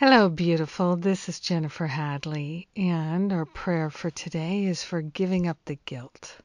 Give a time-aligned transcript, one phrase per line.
[0.00, 0.96] Hello, beautiful.
[0.96, 6.38] This is Jennifer Hadley, and our prayer for today is for giving up the guilt.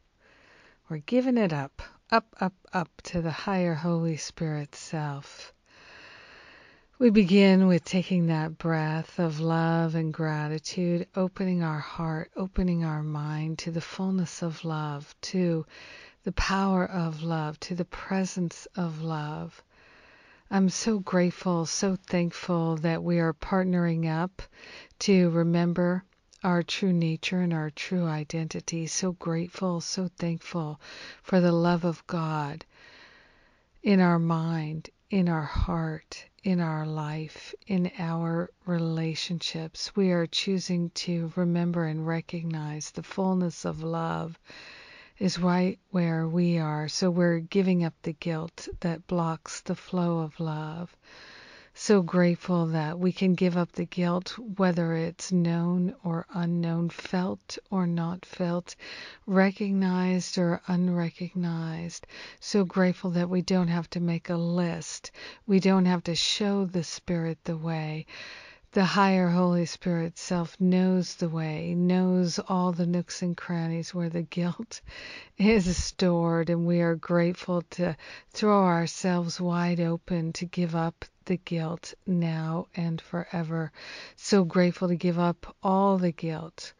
[0.90, 5.54] We're giving it up, up, up, up to the higher Holy Spirit self.
[7.00, 13.04] We begin with taking that breath of love and gratitude, opening our heart, opening our
[13.04, 15.66] mind to the fullness of love, to
[16.26, 19.64] the power of love, to the presence of love.
[20.52, 24.44] I'm so grateful, so thankful that we are partnering up
[25.00, 26.04] to remember
[26.44, 28.86] our true nature and our true identity.
[28.86, 30.80] So grateful, so thankful
[31.24, 32.64] for the love of God
[33.82, 39.96] in our mind, in our heart, in our life, in our relationships.
[39.96, 44.40] We are choosing to remember and recognize the fullness of love
[45.18, 46.88] is right where we are.
[46.88, 50.96] So we're giving up the guilt that blocks the flow of love.
[51.78, 57.58] So grateful that we can give up the guilt, whether it's known or unknown, felt
[57.70, 58.78] or not felt,
[59.26, 62.08] recognized or unrecognized.
[62.40, 65.12] So grateful that we don't have to make a list.
[65.46, 68.06] We don't have to show the Spirit the way
[68.76, 74.10] the higher Holy Spirit self knows the way, knows all the nooks and crannies where
[74.10, 74.82] the guilt
[75.38, 77.96] is stored, and we are grateful to
[78.32, 83.72] throw ourselves wide open to give up the guilt now and forever.
[84.18, 86.74] So grateful to give up all the guilt,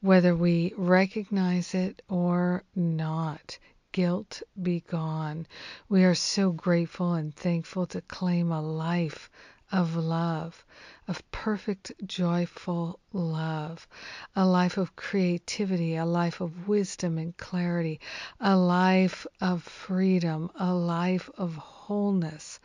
[0.00, 3.58] whether we recognize it or not
[3.92, 5.46] guilt be gone.
[5.86, 9.28] We are so grateful and thankful to claim a life
[9.72, 10.66] of love,
[11.12, 13.86] of perfect, joyful love,
[14.34, 18.00] a life of creativity, a life of wisdom and clarity,
[18.40, 22.58] a life of freedom, a life of wholeness.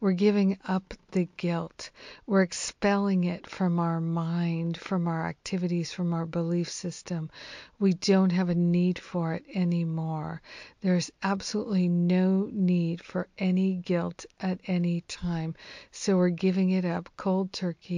[0.00, 1.90] We're giving up the guilt.
[2.26, 7.30] We're expelling it from our mind, from our activities, from our belief system.
[7.78, 10.42] We don't have a need for it anymore.
[10.80, 15.54] There's absolutely no need for any guilt at any time.
[15.92, 17.91] So we're giving it up cold turkey,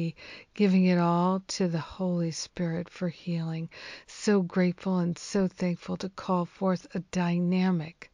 [0.55, 3.69] giving it all to the Holy Spirit for healing.
[4.07, 8.11] So grateful and so thankful to call forth a dynamic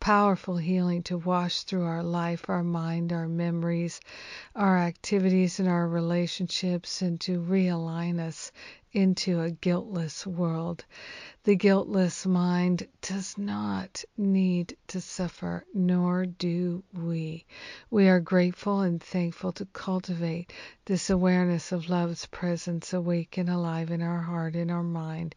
[0.00, 4.00] powerful healing to wash through our life, our mind, our memories,
[4.54, 8.52] our activities, and our relationships, and to realign us
[8.92, 10.84] into a guiltless world.
[11.44, 17.46] The guiltless mind does not need to suffer, nor do we.
[17.90, 20.52] We are grateful and thankful to cultivate
[20.84, 25.34] this awareness of love's presence awake and alive in our heart, in our mind.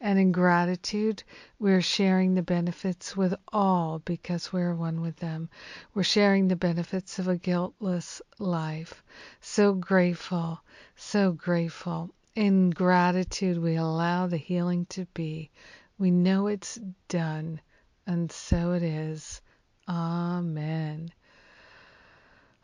[0.00, 1.22] And in gratitude,
[1.58, 5.48] we're sharing the benefits with all because we're one with them.
[5.94, 9.02] We're sharing the benefits of a guiltless life.
[9.40, 10.60] So grateful,
[10.96, 12.10] so grateful.
[12.36, 15.50] In gratitude, we allow the healing to be.
[15.98, 17.60] We know it's done,
[18.08, 19.40] and so it is.
[19.88, 21.10] Amen.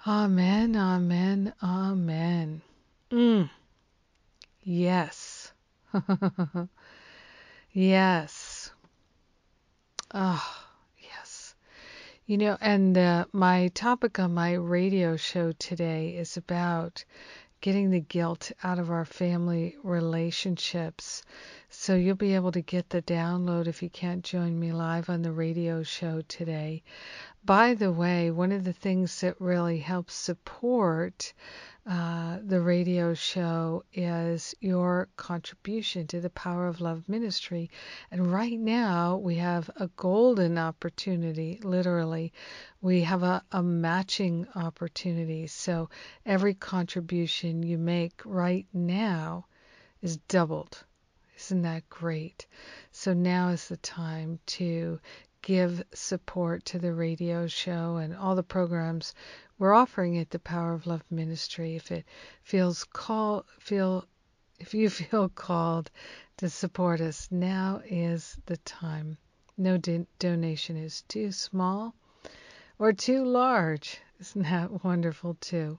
[0.04, 2.62] Amen, amen, amen.
[3.12, 3.48] Mm.
[4.64, 5.52] Yes.
[7.70, 8.72] yes.
[10.12, 10.66] Oh,
[10.98, 11.54] yes.
[12.26, 17.04] You know, and uh, my topic on my radio show today is about
[17.60, 21.22] getting the guilt out of our family relationships.
[21.72, 25.22] So you'll be able to get the download if you can't join me live on
[25.22, 26.82] the radio show today.
[27.44, 31.32] By the way, one of the things that really helps support
[31.86, 37.70] uh, the radio show is your contribution to the Power of Love ministry.
[38.10, 42.32] And right now, we have a golden opportunity, literally.
[42.80, 45.46] We have a, a matching opportunity.
[45.46, 45.88] So
[46.26, 49.46] every contribution you make right now
[50.02, 50.84] is doubled.
[51.40, 52.46] Isn't that great?
[52.92, 55.00] So now is the time to
[55.42, 59.14] give support to the radio show and all the programs
[59.60, 61.76] we're offering it the Power of Love Ministry.
[61.76, 62.06] If it
[62.42, 64.06] feels call feel
[64.58, 65.90] if you feel called
[66.38, 69.18] to support us, now is the time.
[69.58, 71.94] No do- donation is too small
[72.78, 74.00] or too large.
[74.18, 75.78] Isn't that wonderful too?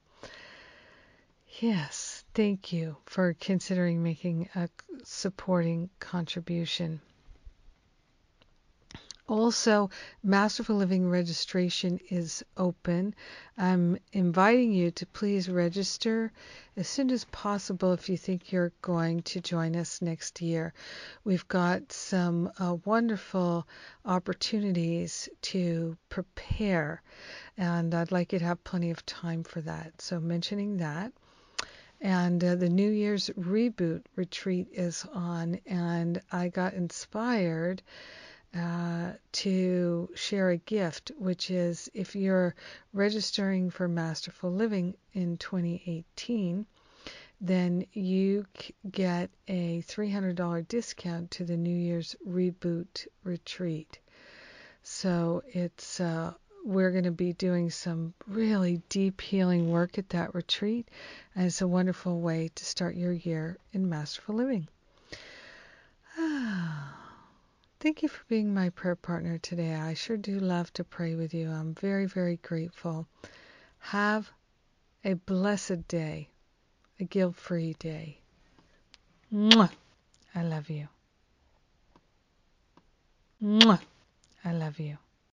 [1.60, 4.70] Yes, thank you for considering making a
[5.04, 7.02] supporting contribution.
[9.32, 9.90] Also,
[10.24, 13.16] Masterful Living registration is open.
[13.58, 16.34] I'm inviting you to please register
[16.76, 20.74] as soon as possible if you think you're going to join us next year.
[21.24, 23.68] We've got some uh, wonderful
[24.04, 27.02] opportunities to prepare,
[27.56, 30.02] and I'd like you to have plenty of time for that.
[30.02, 31.14] So, mentioning that.
[32.02, 37.84] And uh, the New Year's Reboot retreat is on, and I got inspired
[38.58, 42.56] uh, to share a gift, which is if you're
[42.92, 46.66] registering for Masterful Living in 2018,
[47.40, 48.46] then you
[48.90, 54.00] get a $300 discount to the New Year's Reboot Retreat.
[54.84, 60.36] So it's uh, we're going to be doing some really deep healing work at that
[60.36, 60.90] retreat,
[61.36, 64.68] and it's a wonderful way to start your year in Masterful Living.
[67.80, 69.74] Thank you for being my prayer partner today.
[69.74, 71.50] I sure do love to pray with you.
[71.50, 73.08] I'm very, very grateful.
[73.80, 74.30] Have
[75.04, 76.30] a blessed day,
[77.00, 78.20] a guilt free day.
[79.34, 79.72] Mwah.
[80.36, 80.88] I love you.
[83.42, 83.80] Mwah.
[84.46, 84.98] I love you.